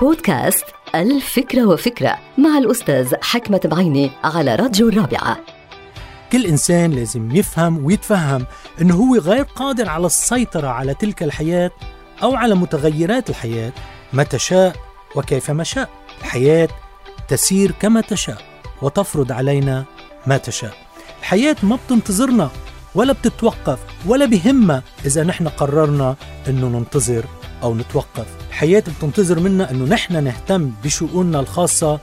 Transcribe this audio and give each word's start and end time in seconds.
بودكاست 0.00 0.64
الفكرة 0.94 1.66
وفكرة 1.66 2.18
مع 2.38 2.58
الأستاذ 2.58 3.14
حكمة 3.22 3.60
بعيني 3.64 4.10
على 4.24 4.54
راديو 4.54 4.88
الرابعة. 4.88 5.38
كل 6.32 6.46
إنسان 6.46 6.90
لازم 6.90 7.36
يفهم 7.36 7.84
ويتفهم 7.84 8.46
أنه 8.80 8.94
هو 8.94 9.16
غير 9.16 9.44
قادر 9.44 9.88
على 9.88 10.06
السيطرة 10.06 10.68
على 10.68 10.94
تلك 10.94 11.22
الحياة 11.22 11.70
أو 12.22 12.36
على 12.36 12.54
متغيرات 12.54 13.30
الحياة. 13.30 13.72
متى 14.12 14.38
شاء 14.38 14.76
وكيفما 15.16 15.64
شاء. 15.64 15.90
الحياة 16.20 16.68
تسير 17.28 17.72
كما 17.80 18.00
تشاء 18.00 18.42
وتفرض 18.82 19.32
علينا 19.32 19.84
ما 20.26 20.36
تشاء 20.36 20.74
الحياة 21.20 21.56
ما 21.62 21.78
بتنتظرنا 21.86 22.50
ولا 22.94 23.12
بتتوقف 23.12 23.78
ولا 24.06 24.26
بهمة 24.26 24.82
إذا 25.06 25.22
نحن 25.24 25.48
قررنا 25.48 26.16
أنه 26.48 26.68
ننتظر 26.68 27.24
أو 27.64 27.74
نتوقف. 27.74 28.26
الحياة 28.48 28.80
بتنتظر 28.98 29.40
منا 29.40 29.70
أنه 29.70 29.84
نحن 29.84 30.24
نهتم 30.24 30.70
بشؤوننا 30.84 31.40
الخاصة 31.40 31.98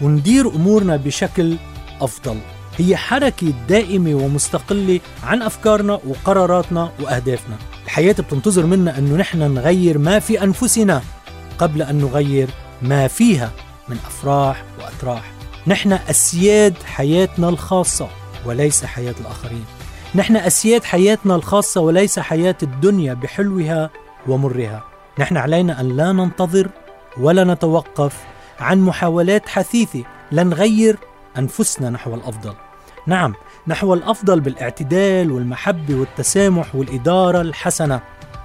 وندير 0.00 0.48
أمورنا 0.48 0.96
بشكل 0.96 1.56
أفضل. 2.00 2.38
هي 2.78 2.96
حركة 2.96 3.52
دائمة 3.68 4.14
ومستقلة 4.14 5.00
عن 5.22 5.42
أفكارنا 5.42 6.00
وقراراتنا 6.06 6.90
وأهدافنا. 7.00 7.56
الحياة 7.84 8.12
بتنتظر 8.12 8.66
منا 8.66 8.98
أنه 8.98 9.16
نحن 9.16 9.38
نغير 9.38 9.98
ما 9.98 10.18
في 10.18 10.42
أنفسنا 10.42 11.02
قبل 11.58 11.82
أن 11.82 11.98
نغير 11.98 12.48
ما 12.82 13.08
فيها 13.08 13.50
من 13.88 13.96
أفراح 14.06 14.64
وأتراح 14.80 15.32
نحن 15.66 15.92
أسياد 15.92 16.74
حياتنا 16.84 17.48
الخاصة 17.48 18.08
وليس 18.46 18.84
حياة 18.84 19.14
الآخرين. 19.20 19.64
نحن 20.14 20.36
أسياد 20.36 20.84
حياتنا 20.84 21.34
الخاصة 21.34 21.80
وليس 21.80 22.18
حياة 22.18 22.56
الدنيا 22.62 23.14
بحلوها 23.14 23.90
ومرها. 24.28 24.84
نحن 25.18 25.36
علينا 25.36 25.80
أن 25.80 25.96
لا 25.96 26.12
ننتظر 26.12 26.68
ولا 27.16 27.44
نتوقف 27.44 28.16
عن 28.60 28.80
محاولات 28.80 29.48
حثيثة. 29.48 30.04
لنغير 30.32 30.98
أنفسنا 31.38 31.90
نحو 31.90 32.14
الأفضل. 32.14 32.54
نعم 33.06 33.34
نحو 33.66 33.94
الأفضل 33.94 34.40
بالاعتدال 34.40 35.32
والمحبة 35.32 35.94
والتسامح 35.94 36.74
والإدارة 36.74 37.40
الحسنة. 37.40 38.00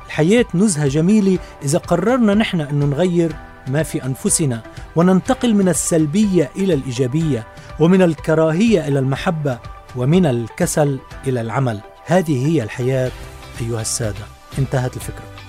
الحياة 0.06 0.46
نزهة 0.54 0.88
جميلة 0.88 1.40
إذا 1.64 1.80
قررنا 1.80 2.34
نحن 2.34 2.62
أن 2.62 2.90
نغير 2.90 3.36
ما 3.68 3.84
في 3.84 4.06
أنفسنا 4.06 4.62
وننتقل 4.96 5.54
من 5.54 5.70
السلبية 5.70 6.50
إلى 6.56 6.74
الإيجابية 6.74 7.48
ومن 7.80 8.02
الكراهية 8.02 8.88
إلى 8.88 9.00
المحبة 9.00 9.60
ومن 9.96 10.26
الكسل 10.26 11.00
إلى 11.28 11.42
العمل. 11.42 11.80
هذه 12.06 12.48
هي 12.48 12.64
الحياة 12.64 13.12
أيها 13.62 13.82
السادة. 13.82 14.26
انتهت 14.60 14.96
الفكرة. 14.96 15.49